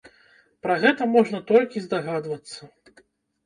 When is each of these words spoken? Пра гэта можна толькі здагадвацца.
Пра 0.67 0.77
гэта 0.85 1.03
можна 1.15 1.43
толькі 1.53 1.85
здагадвацца. 1.87 2.75